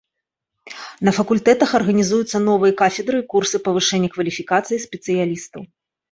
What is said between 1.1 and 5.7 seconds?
факультэтах арганізуюцца новыя кафедры і курсы павышэння кваліфікацыі спецыялістаў.